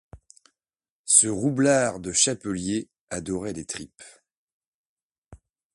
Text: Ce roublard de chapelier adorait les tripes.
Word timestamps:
Ce 1.05 1.27
roublard 1.27 1.99
de 1.99 2.11
chapelier 2.11 2.89
adorait 3.11 3.53
les 3.53 3.65
tripes. 3.65 4.01